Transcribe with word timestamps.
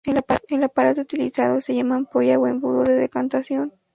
El 0.49 0.63
aparato 0.63 1.01
utilizado 1.01 1.61
se 1.61 1.75
llama 1.75 1.95
ampolla 1.95 2.39
o 2.39 2.47
embudo 2.47 2.81
de 2.85 2.95
decantación. 2.95 3.71